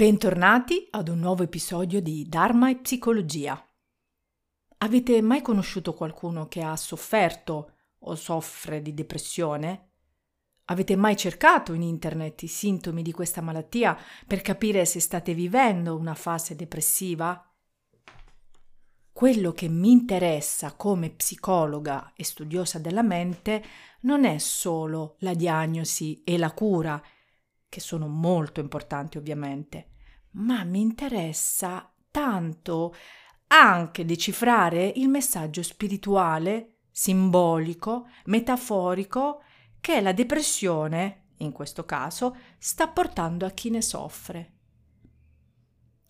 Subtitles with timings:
[0.00, 3.62] Bentornati ad un nuovo episodio di Dharma e Psicologia.
[4.78, 9.90] Avete mai conosciuto qualcuno che ha sofferto o soffre di depressione?
[10.64, 13.94] Avete mai cercato in internet i sintomi di questa malattia
[14.26, 17.46] per capire se state vivendo una fase depressiva?
[19.12, 23.62] Quello che mi interessa come psicologa e studiosa della mente
[24.00, 27.02] non è solo la diagnosi e la cura,
[27.68, 29.90] che sono molto importanti ovviamente,
[30.32, 32.94] ma mi interessa tanto
[33.48, 39.42] anche decifrare il messaggio spirituale, simbolico, metaforico
[39.80, 44.54] che la depressione, in questo caso, sta portando a chi ne soffre.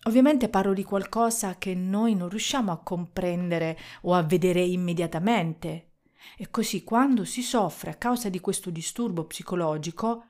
[0.03, 5.91] Ovviamente parlo di qualcosa che noi non riusciamo a comprendere o a vedere immediatamente.
[6.37, 10.25] E così quando si soffre a causa di questo disturbo psicologico,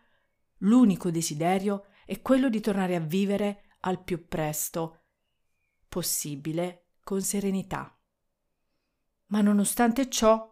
[0.59, 5.03] l'unico desiderio è quello di tornare a vivere al più presto
[5.87, 7.97] possibile con serenità.
[9.27, 10.49] Ma nonostante ciò,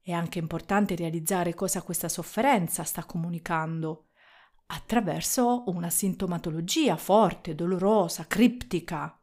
[0.00, 4.08] è anche importante realizzare cosa questa sofferenza sta comunicando
[4.66, 9.20] attraverso una sintomatologia forte, dolorosa, criptica.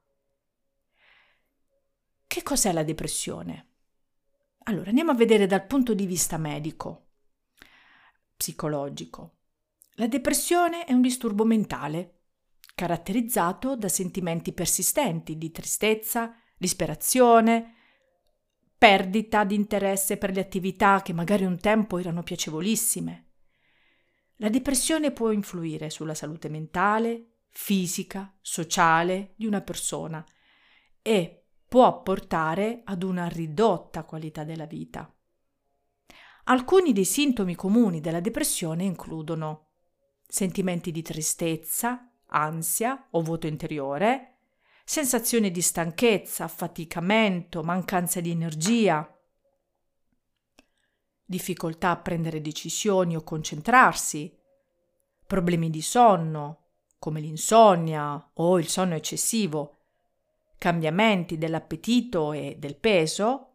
[2.27, 3.69] Che cos'è la depressione?
[4.63, 7.09] Allora, andiamo a vedere dal punto di vista medico,
[8.35, 9.37] psicologico.
[9.93, 12.14] La depressione è un disturbo mentale,
[12.75, 17.73] caratterizzato da sentimenti persistenti di tristezza, disperazione,
[18.77, 23.31] perdita di interesse per le attività che magari un tempo erano piacevolissime.
[24.39, 30.23] La depressione può influire sulla salute mentale, fisica, sociale di una persona
[31.01, 35.09] e può portare ad una ridotta qualità della vita.
[36.45, 39.69] Alcuni dei sintomi comuni della depressione includono
[40.27, 44.35] sentimenti di tristezza, ansia o vuoto interiore,
[44.83, 49.09] sensazione di stanchezza, affaticamento, mancanza di energia,
[51.23, 54.37] difficoltà a prendere decisioni o concentrarsi,
[55.25, 56.63] problemi di sonno,
[56.99, 59.77] come l'insonnia o il sonno eccessivo,
[60.57, 63.53] cambiamenti dell'appetito e del peso,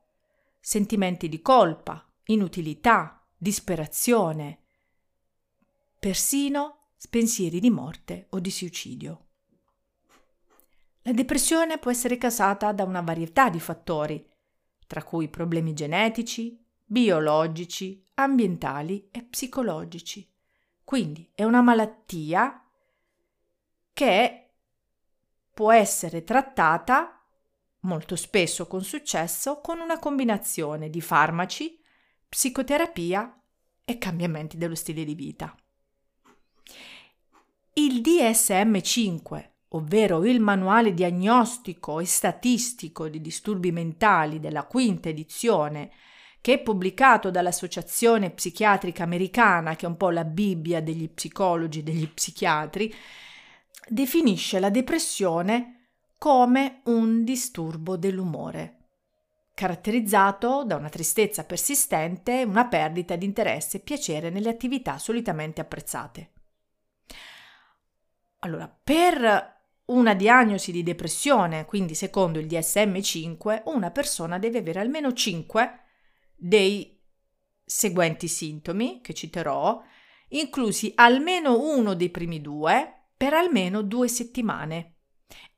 [0.59, 4.59] sentimenti di colpa, inutilità, disperazione,
[5.99, 9.27] persino pensieri di morte o di suicidio.
[11.03, 14.29] La depressione può essere causata da una varietà di fattori,
[14.87, 20.29] tra cui problemi genetici, biologici, ambientali e psicologici.
[20.85, 22.65] Quindi è una malattia
[23.93, 24.51] che
[25.55, 27.25] può essere trattata
[27.81, 31.81] molto spesso con successo con una combinazione di farmaci,
[32.29, 33.41] psicoterapia
[33.85, 35.55] e cambiamenti dello stile di vita.
[37.75, 45.93] Il DSM5, ovvero il manuale diagnostico e statistico di disturbi mentali della quinta edizione,
[46.41, 51.83] che è pubblicato dall'Associazione Psichiatrica Americana, che è un po' la Bibbia degli psicologi e
[51.85, 52.93] degli psichiatri,
[53.89, 58.89] definisce la depressione come un disturbo dell'umore,
[59.55, 65.61] caratterizzato da una tristezza persistente e una perdita di interesse e piacere nelle attività solitamente
[65.61, 66.33] apprezzate.
[68.41, 75.13] Allora, per una diagnosi di depressione, quindi secondo il DSM5, una persona deve avere almeno
[75.13, 75.81] 5
[76.37, 76.99] dei
[77.65, 79.83] seguenti sintomi che citerò,
[80.29, 84.95] inclusi almeno uno dei primi due per almeno due settimane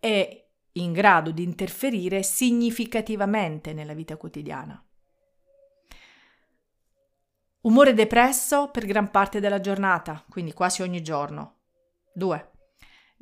[0.00, 0.38] e
[0.72, 4.84] in grado di interferire significativamente nella vita quotidiana.
[7.60, 11.58] Umore depresso per gran parte della giornata, quindi quasi ogni giorno.
[12.14, 12.51] 2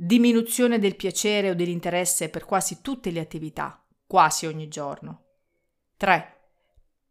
[0.02, 5.24] diminuzione del piacere o dell'interesse per quasi tutte le attività, quasi ogni giorno.
[5.98, 6.36] 3.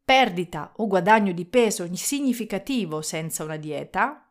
[0.04, 4.28] Perdita o guadagno di peso significativo senza una dieta.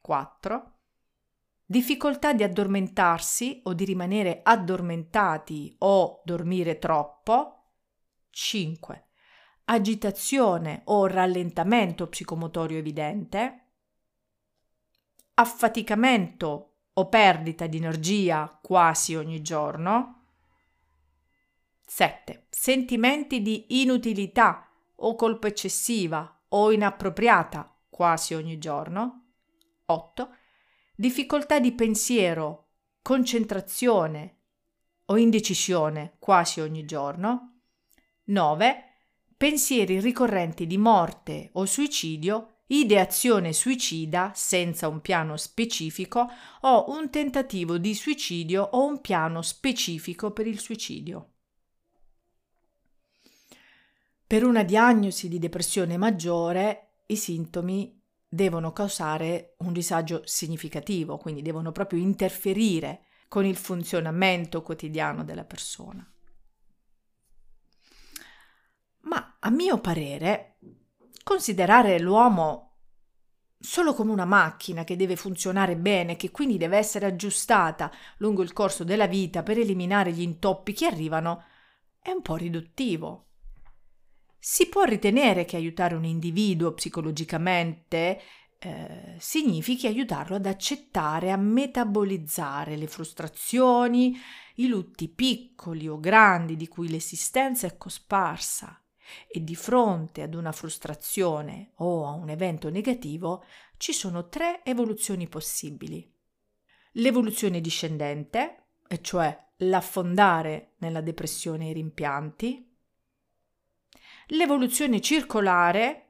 [0.00, 0.72] 4.
[1.64, 7.72] Difficoltà di addormentarsi o di rimanere addormentati o dormire troppo.
[8.30, 9.06] 5.
[9.64, 13.70] Agitazione o rallentamento psicomotorio evidente.
[15.34, 20.24] Affaticamento o perdita di energia quasi ogni giorno.
[21.86, 22.46] 7.
[22.48, 29.32] Sentimenti di inutilità o colpa eccessiva o inappropriata quasi ogni giorno.
[29.86, 30.34] 8.
[30.94, 32.68] Difficoltà di pensiero,
[33.02, 34.38] concentrazione
[35.06, 37.60] o indecisione quasi ogni giorno.
[38.24, 38.84] 9.
[39.36, 46.28] Pensieri ricorrenti di morte o suicidio ideazione suicida senza un piano specifico
[46.62, 51.30] o un tentativo di suicidio o un piano specifico per il suicidio.
[54.26, 61.70] Per una diagnosi di depressione maggiore i sintomi devono causare un disagio significativo, quindi devono
[61.70, 66.08] proprio interferire con il funzionamento quotidiano della persona.
[69.02, 70.56] Ma a mio parere,
[71.26, 72.76] considerare l'uomo
[73.58, 78.52] solo come una macchina che deve funzionare bene, che quindi deve essere aggiustata lungo il
[78.52, 81.42] corso della vita per eliminare gli intoppi che arrivano,
[81.98, 83.30] è un po' riduttivo.
[84.38, 88.20] Si può ritenere che aiutare un individuo psicologicamente
[88.60, 94.16] eh, significhi aiutarlo ad accettare, a metabolizzare le frustrazioni,
[94.56, 98.80] i lutti piccoli o grandi di cui l'esistenza è cosparsa
[99.28, 103.44] e di fronte ad una frustrazione o a un evento negativo
[103.76, 106.12] ci sono tre evoluzioni possibili.
[106.92, 112.76] L'evoluzione discendente, e cioè l'affondare nella depressione e i rimpianti,
[114.28, 116.02] l'evoluzione circolare,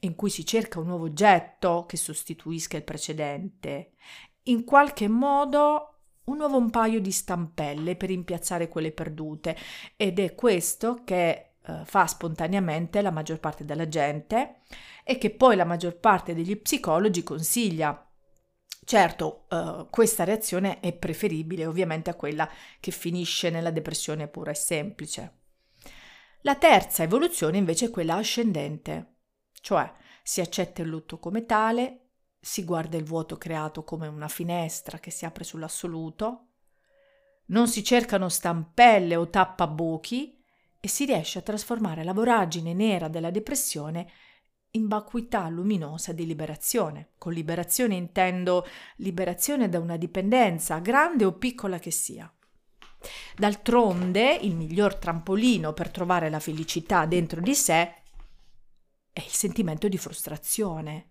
[0.00, 3.92] in cui si cerca un nuovo oggetto che sostituisca il precedente,
[4.44, 5.90] in qualche modo
[6.24, 9.56] un nuovo paio di stampelle per rimpiazzare quelle perdute.
[9.96, 14.60] Ed è questo che eh, fa spontaneamente la maggior parte della gente
[15.04, 18.00] e che poi la maggior parte degli psicologi consiglia.
[18.84, 22.48] Certo, eh, questa reazione è preferibile ovviamente a quella
[22.78, 25.38] che finisce nella depressione pura e semplice.
[26.42, 29.16] La terza evoluzione invece è quella ascendente,
[29.60, 29.92] cioè
[30.22, 35.10] si accetta il lutto come tale, si guarda il vuoto creato come una finestra che
[35.10, 36.46] si apre sull'assoluto,
[37.46, 40.35] non si cercano stampelle o tappabuchi
[40.80, 44.10] e si riesce a trasformare la voragine nera della depressione
[44.72, 47.12] in vacuità luminosa di liberazione.
[47.18, 52.30] Con liberazione intendo liberazione da una dipendenza, grande o piccola che sia.
[53.36, 58.02] D'altronde, il miglior trampolino per trovare la felicità dentro di sé
[59.12, 61.10] è il sentimento di frustrazione.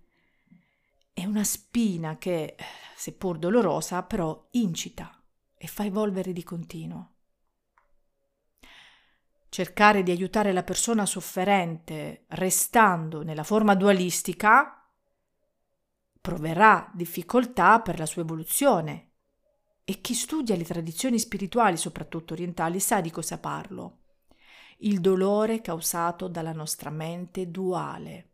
[1.12, 2.56] È una spina che,
[2.96, 5.24] seppur dolorosa, però incita
[5.56, 7.15] e fa evolvere di continuo.
[9.56, 14.86] Cercare di aiutare la persona sofferente restando nella forma dualistica
[16.20, 19.12] proverà difficoltà per la sua evoluzione
[19.86, 24.00] e chi studia le tradizioni spirituali, soprattutto orientali, sa di cosa parlo.
[24.80, 28.32] Il dolore causato dalla nostra mente duale.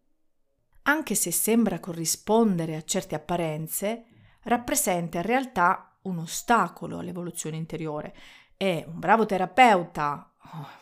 [0.86, 4.06] Anche se sembra corrispondere a certe apparenze,
[4.46, 8.16] rappresenta in realtà un ostacolo all'evoluzione interiore
[8.58, 10.81] e un bravo terapeuta oh,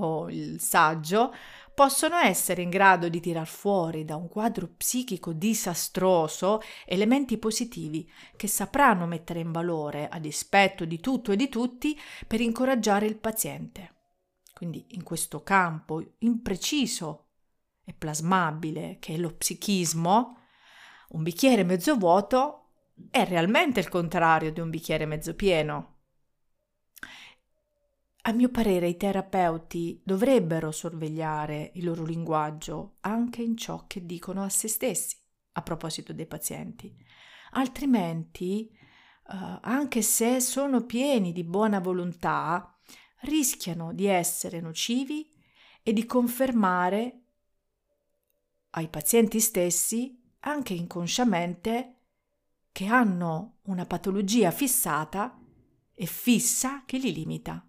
[0.00, 1.32] o il saggio
[1.74, 8.48] possono essere in grado di tirar fuori da un quadro psichico disastroso elementi positivi che
[8.48, 13.94] sapranno mettere in valore a dispetto di tutto e di tutti per incoraggiare il paziente.
[14.52, 17.28] Quindi in questo campo impreciso
[17.84, 20.36] e plasmabile che è lo psichismo,
[21.10, 22.72] un bicchiere mezzo vuoto
[23.10, 25.89] è realmente il contrario di un bicchiere mezzo pieno.
[28.24, 34.42] A mio parere i terapeuti dovrebbero sorvegliare il loro linguaggio anche in ciò che dicono
[34.42, 35.16] a se stessi
[35.52, 36.94] a proposito dei pazienti.
[37.52, 38.70] Altrimenti,
[39.28, 42.78] uh, anche se sono pieni di buona volontà,
[43.22, 45.26] rischiano di essere nocivi
[45.82, 47.22] e di confermare
[48.72, 51.94] ai pazienti stessi, anche inconsciamente,
[52.70, 55.40] che hanno una patologia fissata
[55.94, 57.64] e fissa che li limita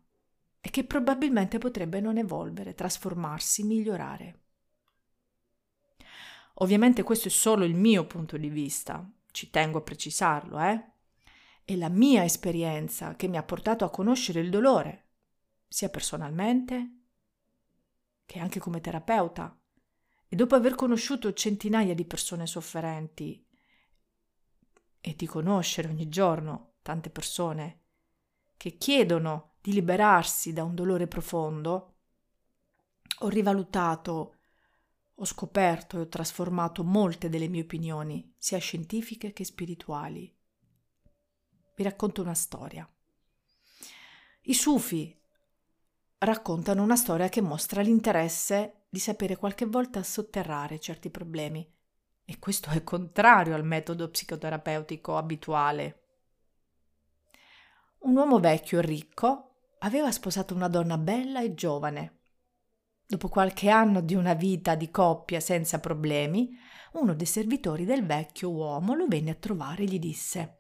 [0.62, 4.40] e che probabilmente potrebbe non evolvere, trasformarsi, migliorare.
[6.56, 10.90] Ovviamente questo è solo il mio punto di vista, ci tengo a precisarlo, eh?
[11.64, 15.10] È la mia esperienza che mi ha portato a conoscere il dolore,
[15.68, 16.98] sia personalmente
[18.26, 19.58] che anche come terapeuta.
[20.28, 23.46] E dopo aver conosciuto centinaia di persone sofferenti
[25.02, 27.80] e di conoscere ogni giorno tante persone
[28.56, 31.96] che chiedono di liberarsi da un dolore profondo,
[33.20, 34.36] ho rivalutato,
[35.14, 40.36] ho scoperto e ho trasformato molte delle mie opinioni, sia scientifiche che spirituali.
[41.76, 42.90] Vi racconto una storia.
[44.46, 45.16] I sufi
[46.18, 51.72] raccontano una storia che mostra l'interesse di sapere qualche volta sotterrare certi problemi.
[52.26, 56.00] E questo è contrario al metodo psicoterapeutico abituale.
[58.00, 59.51] Un uomo vecchio e ricco
[59.84, 62.20] aveva sposato una donna bella e giovane.
[63.06, 66.58] Dopo qualche anno di una vita di coppia senza problemi,
[66.94, 70.58] uno dei servitori del vecchio uomo lo venne a trovare e gli disse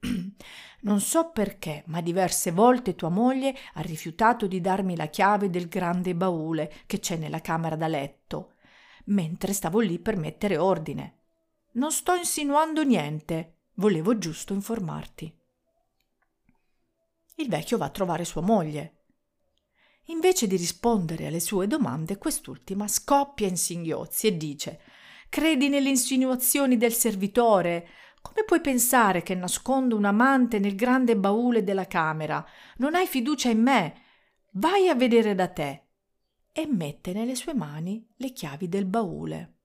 [0.82, 5.68] non so perché, ma diverse volte tua moglie ha rifiutato di darmi la chiave del
[5.68, 8.54] grande baule che c'è nella camera da letto,
[9.06, 11.16] mentre stavo lì per mettere ordine.
[11.72, 15.37] Non sto insinuando niente, volevo giusto informarti.
[17.40, 18.94] Il vecchio va a trovare sua moglie.
[20.06, 24.80] Invece di rispondere alle sue domande, quest'ultima scoppia in singhiozzi e dice
[25.28, 27.88] Credi nelle insinuazioni del servitore?
[28.22, 32.44] Come puoi pensare che nascondo un amante nel grande baule della camera?
[32.78, 34.02] Non hai fiducia in me?
[34.52, 35.84] Vai a vedere da te.
[36.50, 39.58] E mette nelle sue mani le chiavi del baule.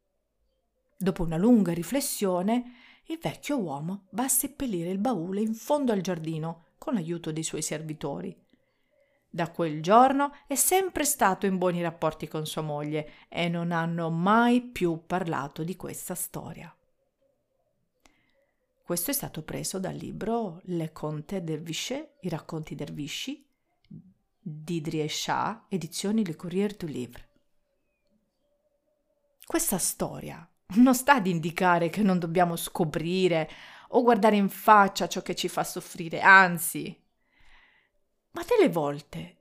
[0.96, 2.76] Dopo una lunga riflessione,
[3.06, 7.44] il vecchio uomo va a seppellire il baule in fondo al giardino con l'aiuto dei
[7.44, 8.38] suoi servitori.
[9.30, 14.10] Da quel giorno è sempre stato in buoni rapporti con sua moglie e non hanno
[14.10, 16.76] mai più parlato di questa storia.
[18.84, 23.48] Questo è stato preso dal libro Le Conte Dervishe, i racconti dervisci
[24.38, 27.30] di Drie Shah, edizioni Le Courrier du Livre.
[29.46, 33.50] Questa storia non sta ad indicare che non dobbiamo scoprire
[33.96, 37.00] o guardare in faccia ciò che ci fa soffrire, anzi,
[38.32, 39.38] ma delle volte,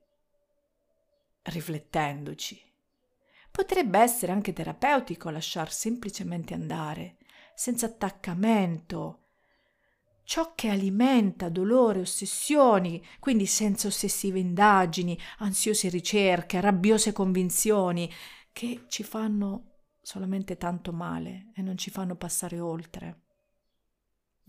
[1.42, 2.61] riflettendoci,
[3.50, 7.16] potrebbe essere anche terapeutico lasciar semplicemente andare,
[7.54, 9.18] senza attaccamento,
[10.25, 18.11] ciò che alimenta dolore, ossessioni, quindi senza ossessive indagini, ansiose ricerche, rabbiose convinzioni,
[18.52, 19.71] che ci fanno
[20.02, 23.22] solamente tanto male e non ci fanno passare oltre.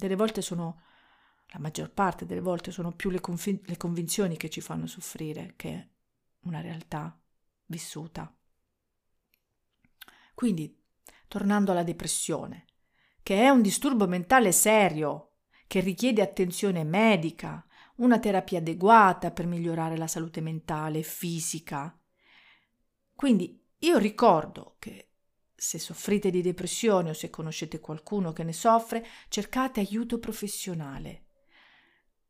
[0.04, 0.82] Delle volte sono,
[1.54, 5.54] la maggior parte delle volte sono più le, confi- le convinzioni che ci fanno soffrire
[5.56, 5.92] che
[6.42, 7.18] una realtà
[7.68, 8.36] vissuta.
[10.34, 10.78] Quindi,
[11.30, 12.66] tornando alla depressione,
[13.24, 15.36] che è un disturbo mentale serio,
[15.68, 21.98] che richiede attenzione medica, una terapia adeguata per migliorare la salute mentale e fisica.
[23.16, 25.13] Quindi io ricordo che
[25.64, 31.28] se soffrite di depressione o se conoscete qualcuno che ne soffre, cercate aiuto professionale.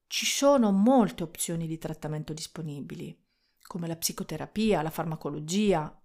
[0.05, 3.19] Ci sono molte opzioni di trattamento disponibili,
[3.63, 5.99] come la psicoterapia, la farmacologia,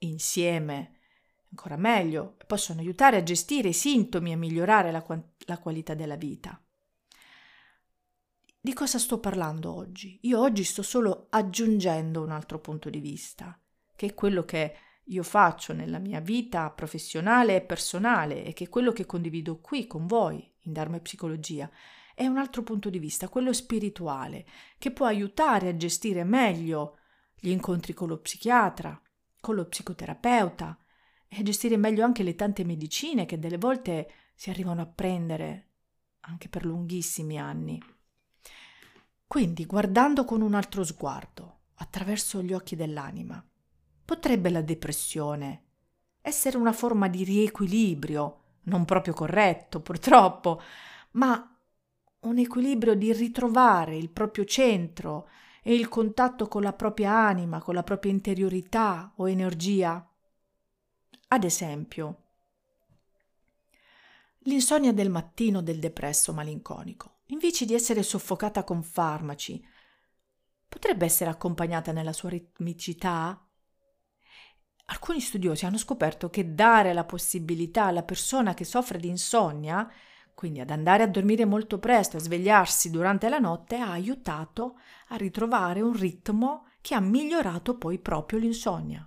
[0.00, 0.98] insieme
[1.48, 5.02] ancora meglio, possono aiutare a gestire i sintomi e migliorare la,
[5.46, 6.62] la qualità della vita.
[8.60, 10.18] Di cosa sto parlando oggi?
[10.24, 13.58] Io oggi sto solo aggiungendo un altro punto di vista,
[13.96, 14.76] che è quello che
[15.08, 20.06] io faccio nella mia vita professionale e personale e che quello che condivido qui con
[20.06, 21.70] voi in Dharma e Psicologia.
[22.14, 24.44] È un altro punto di vista, quello spirituale,
[24.76, 26.98] che può aiutare a gestire meglio
[27.34, 29.00] gli incontri con lo psichiatra,
[29.40, 30.78] con lo psicoterapeuta
[31.28, 35.66] e gestire meglio anche le tante medicine che delle volte si arrivano a prendere
[36.20, 37.80] anche per lunghissimi anni.
[39.26, 43.42] Quindi, guardando con un altro sguardo, attraverso gli occhi dell'anima,
[44.08, 45.64] potrebbe la depressione
[46.22, 50.62] essere una forma di riequilibrio, non proprio corretto, purtroppo,
[51.10, 51.54] ma
[52.20, 55.28] un equilibrio di ritrovare il proprio centro
[55.62, 60.10] e il contatto con la propria anima, con la propria interiorità o energia.
[61.28, 62.22] Ad esempio,
[64.44, 69.62] l'insonnia del mattino del depresso malinconico invece di essere soffocata con farmaci,
[70.66, 73.42] potrebbe essere accompagnata nella sua ritmicità?
[74.90, 79.90] Alcuni studiosi hanno scoperto che dare la possibilità alla persona che soffre di insonnia,
[80.34, 84.78] quindi ad andare a dormire molto presto e svegliarsi durante la notte, ha aiutato
[85.08, 89.06] a ritrovare un ritmo che ha migliorato poi proprio l'insonnia.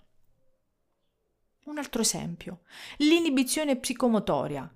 [1.65, 2.61] Un altro esempio,
[2.97, 4.71] l'inibizione psicomotoria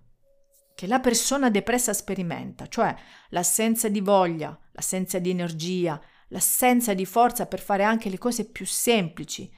[0.74, 2.96] che la persona depressa sperimenta, cioè
[3.30, 8.66] l'assenza di voglia, l'assenza di energia, l'assenza di forza per fare anche le cose più
[8.66, 9.52] semplici,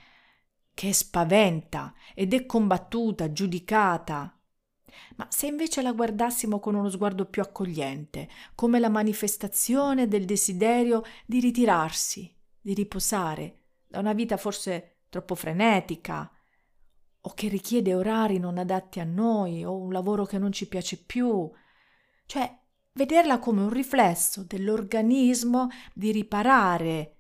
[0.77, 4.39] che spaventa ed è combattuta, giudicata.
[5.15, 11.01] Ma se invece la guardassimo con uno sguardo più accogliente, come la manifestazione del desiderio
[11.25, 12.31] di ritirarsi,
[12.61, 16.31] di riposare da una vita forse troppo frenetica,
[17.21, 21.03] o che richiede orari non adatti a noi o un lavoro che non ci piace
[21.03, 21.49] più.
[22.27, 22.55] Cioè,
[22.93, 27.16] vederla come un riflesso dell'organismo di riparare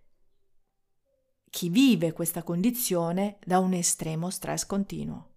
[1.57, 5.31] chi vive questa condizione da un estremo stress continuo.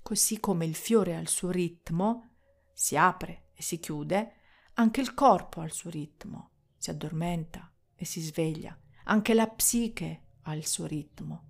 [0.00, 2.36] Così come il fiore ha il suo ritmo,
[2.72, 4.34] si apre e si chiude,
[4.74, 10.36] anche il corpo ha il suo ritmo, si addormenta e si sveglia, anche la psiche
[10.42, 11.48] ha il suo ritmo,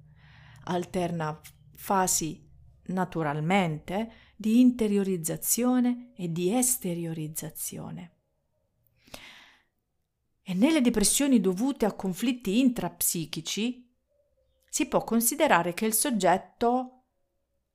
[0.65, 1.39] alterna
[1.75, 2.49] fasi
[2.85, 8.18] naturalmente di interiorizzazione e di esteriorizzazione.
[10.51, 13.95] E nelle depressioni dovute a conflitti intrapsichici
[14.67, 17.03] si può considerare che il soggetto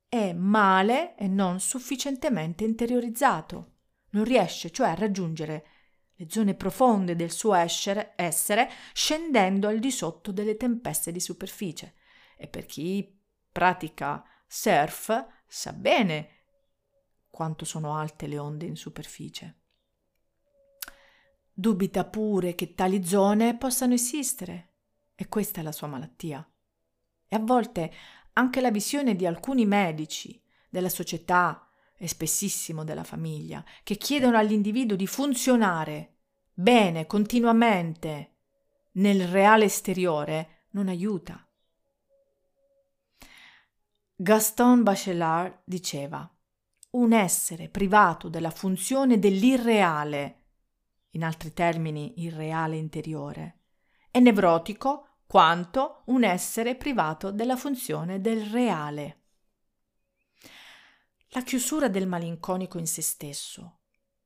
[0.10, 3.74] è male e non sufficientemente interiorizzato,
[4.13, 5.68] non riesce cioè a raggiungere
[6.15, 11.94] le zone profonde del suo essere, essere scendendo al di sotto delle tempeste di superficie.
[12.36, 16.30] E per chi pratica surf sa bene
[17.30, 19.62] quanto sono alte le onde in superficie.
[21.54, 24.70] Dubita pure che tali zone possano esistere
[25.14, 26.44] e questa è la sua malattia.
[27.28, 27.94] E a volte
[28.34, 34.98] anche la visione di alcuni medici, della società e spessissimo della famiglia, che chiedono all'individuo
[34.98, 36.16] di funzionare
[36.52, 38.32] bene continuamente
[38.94, 41.48] nel reale esteriore, non aiuta.
[44.16, 46.28] Gaston Bachelard diceva
[46.92, 50.43] un essere privato della funzione dell'irreale
[51.13, 53.62] in altri termini il reale interiore,
[54.12, 59.22] è nevrotico quanto un essere privato della funzione del reale.
[61.29, 63.79] La chiusura del malinconico in se stesso,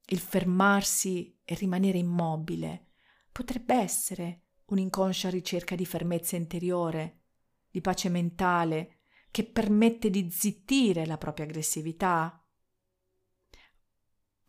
[0.08, 2.88] il fermarsi e rimanere immobile,
[3.32, 7.22] potrebbe essere un'inconscia ricerca di fermezza interiore,
[7.70, 9.00] di pace mentale,
[9.32, 12.46] che permette di zittire la propria aggressività,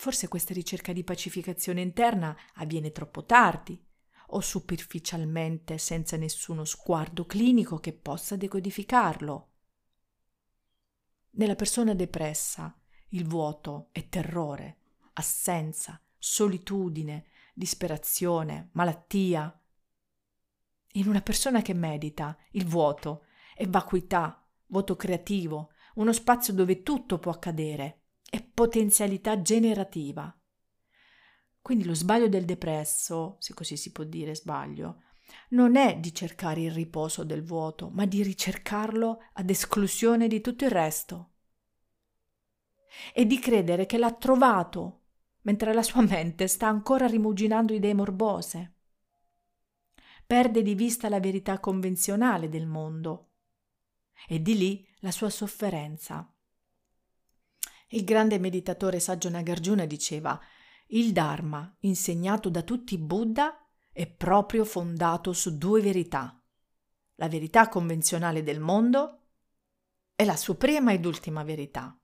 [0.01, 3.85] Forse questa ricerca di pacificazione interna avviene troppo tardi
[4.29, 9.49] o superficialmente senza nessuno sguardo clinico che possa decodificarlo.
[11.31, 14.79] Nella persona depressa il vuoto è terrore,
[15.15, 19.61] assenza, solitudine, disperazione, malattia.
[20.93, 27.19] In una persona che medita il vuoto è vacuità, vuoto creativo, uno spazio dove tutto
[27.19, 30.33] può accadere e potenzialità generativa.
[31.61, 35.03] Quindi lo sbaglio del depresso, se così si può dire sbaglio,
[35.51, 40.65] non è di cercare il riposo del vuoto, ma di ricercarlo ad esclusione di tutto
[40.65, 41.33] il resto.
[43.13, 45.03] E di credere che l'ha trovato,
[45.43, 48.75] mentre la sua mente sta ancora rimuginando idee morbose.
[50.27, 53.31] Perde di vista la verità convenzionale del mondo
[54.27, 56.31] e di lì la sua sofferenza.
[57.89, 60.39] Il grande meditatore saggio Nagarjuna diceva
[60.89, 66.41] il Dharma, insegnato da tutti i Buddha, è proprio fondato su due verità.
[67.17, 69.23] La verità convenzionale del mondo
[70.15, 71.99] e la suprema ed ultima verità.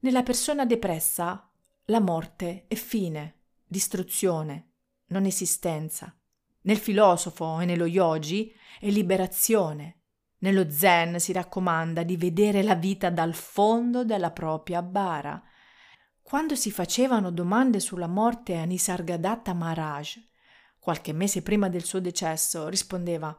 [0.00, 1.50] Nella persona depressa
[1.86, 4.72] la morte è fine, distruzione,
[5.06, 6.16] non esistenza.
[6.62, 9.97] Nel filosofo e nello yogi è liberazione,
[10.38, 15.42] nello zen si raccomanda di vedere la vita dal fondo della propria bara.
[16.22, 20.16] Quando si facevano domande sulla morte a Nisargadatta Maharaj,
[20.78, 23.36] qualche mese prima del suo decesso, rispondeva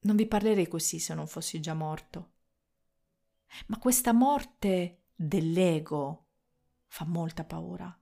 [0.00, 2.32] Non vi parlerei così se non fossi già morto.
[3.66, 6.26] Ma questa morte dell'ego
[6.86, 7.96] fa molta paura.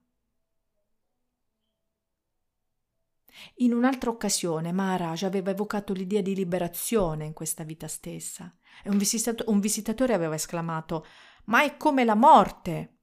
[3.55, 8.97] In un'altra occasione Maharaj aveva evocato l'idea di liberazione in questa vita stessa e un,
[8.97, 11.05] visitato- un visitatore aveva esclamato
[11.45, 12.97] Ma è come la morte!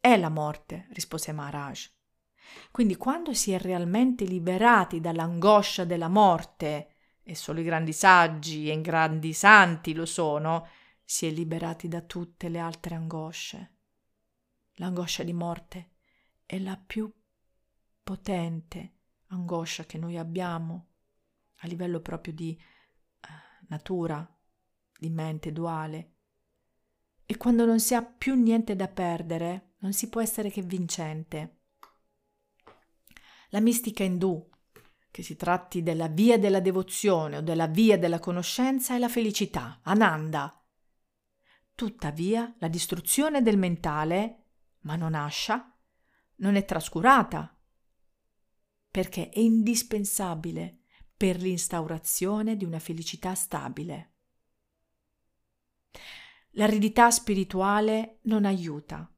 [0.00, 1.90] È la morte, rispose Maharaj.
[2.70, 6.90] Quindi quando si è realmente liberati dall'angoscia della morte,
[7.22, 10.68] e solo i grandi saggi e i grandi santi lo sono,
[11.04, 13.74] si è liberati da tutte le altre angosce.
[14.74, 15.90] L'angoscia di morte
[16.44, 17.12] è la più
[18.02, 18.95] potente
[19.28, 20.88] angoscia che noi abbiamo
[21.60, 24.28] a livello proprio di uh, natura,
[24.98, 26.12] di mente duale.
[27.24, 31.60] E quando non si ha più niente da perdere, non si può essere che vincente.
[33.50, 34.48] La mistica indù,
[35.10, 39.80] che si tratti della via della devozione o della via della conoscenza, è la felicità,
[39.82, 40.62] Ananda.
[41.74, 44.44] Tuttavia, la distruzione del mentale,
[44.80, 45.74] ma non ascia,
[46.36, 47.55] non è trascurata
[48.96, 54.14] perché è indispensabile per l'instaurazione di una felicità stabile.
[56.52, 59.14] L'aridità spirituale non aiuta,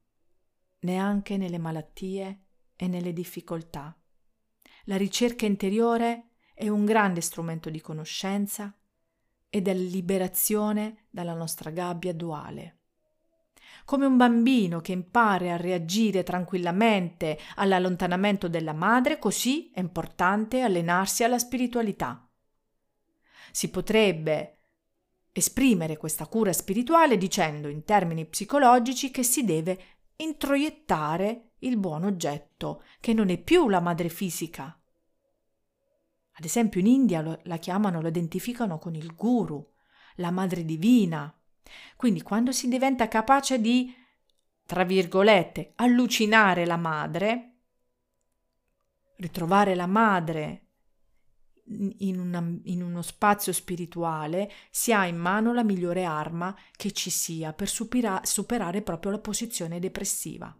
[0.79, 3.97] neanche nelle malattie e nelle difficoltà.
[4.83, 8.77] La ricerca interiore è un grande strumento di conoscenza
[9.47, 12.78] e della liberazione dalla nostra gabbia duale
[13.85, 21.23] come un bambino che impara a reagire tranquillamente all'allontanamento della madre, così è importante allenarsi
[21.23, 22.27] alla spiritualità.
[23.51, 24.57] Si potrebbe
[25.31, 29.79] esprimere questa cura spirituale dicendo in termini psicologici che si deve
[30.17, 34.79] introiettare il buon oggetto, che non è più la madre fisica.
[36.33, 39.65] Ad esempio in India lo, la chiamano, lo identificano con il guru,
[40.15, 41.33] la madre divina.
[41.95, 43.93] Quindi quando si diventa capace di,
[44.65, 47.53] tra virgolette, allucinare la madre,
[49.17, 50.63] ritrovare la madre
[51.99, 57.09] in, una, in, uno spazio spirituale, si ha in mano la migliore arma che ci
[57.09, 60.55] sia per supera, superare proprio la posizione depressiva.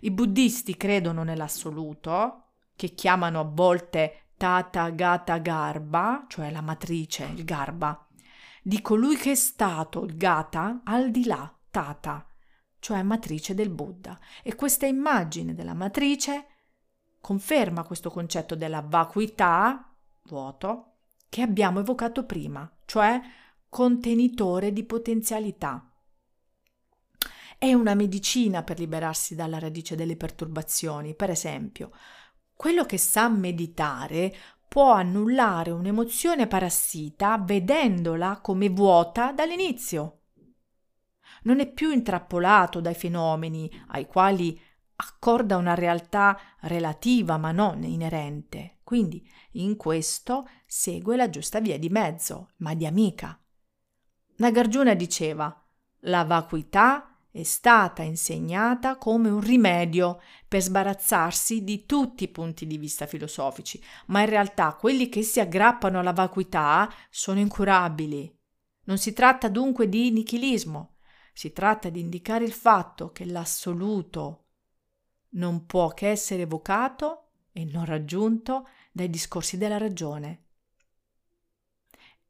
[0.00, 7.44] I buddisti credono nell'assoluto, che chiamano a volte Tata Gata Garba, cioè la matrice, il
[7.44, 8.08] Garba,
[8.62, 12.26] di colui che è stato il Gata al di là, Tata,
[12.78, 14.18] cioè matrice del Buddha.
[14.42, 16.46] E questa immagine della matrice
[17.20, 19.92] conferma questo concetto della vacuità,
[20.24, 20.96] vuoto,
[21.28, 23.20] che abbiamo evocato prima, cioè
[23.68, 25.90] contenitore di potenzialità.
[27.58, 31.14] È una medicina per liberarsi dalla radice delle perturbazioni.
[31.14, 31.92] Per esempio,
[32.54, 34.34] quello che sa meditare
[34.72, 40.20] può annullare un'emozione parassita vedendola come vuota dall'inizio.
[41.42, 44.58] Non è più intrappolato dai fenomeni ai quali
[44.96, 48.78] accorda una realtà relativa ma non inerente.
[48.82, 53.38] Quindi in questo segue la giusta via di mezzo, ma di amica.
[54.36, 55.54] Nagarjuna diceva
[56.04, 62.76] la vacuità è stata insegnata come un rimedio per sbarazzarsi di tutti i punti di
[62.76, 68.38] vista filosofici, ma in realtà quelli che si aggrappano alla vacuità sono incurabili.
[68.84, 70.96] Non si tratta dunque di nichilismo,
[71.32, 74.48] si tratta di indicare il fatto che l'assoluto
[75.30, 80.44] non può che essere evocato e non raggiunto dai discorsi della ragione.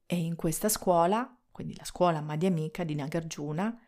[0.07, 3.82] E in questa scuola, quindi la scuola Madhyamika di Nagarjuna,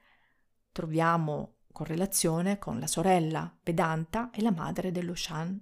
[0.74, 5.56] troviamo correlazione con la sorella Vedanta e la madre dello Shan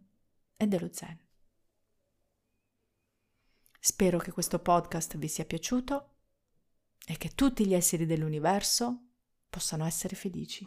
[0.57, 1.19] e dello Zen.
[3.79, 6.15] Spero che questo podcast vi sia piaciuto
[7.07, 9.09] e che tutti gli esseri dell'universo
[9.51, 10.67] possano essere felici.